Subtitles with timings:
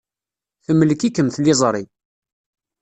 [0.65, 1.83] Temlek-ikem tliẓri.